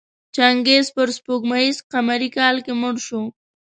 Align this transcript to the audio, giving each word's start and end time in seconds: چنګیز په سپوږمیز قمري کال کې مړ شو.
چنګیز 0.35 0.87
په 0.95 1.01
سپوږمیز 1.17 1.77
قمري 1.91 2.29
کال 2.37 2.55
کې 2.65 2.73
مړ 2.81 2.95
شو. 3.05 3.21